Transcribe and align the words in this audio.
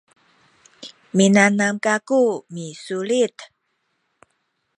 minanam 1.15 1.75
kaku 1.85 2.19
misulit 2.53 3.35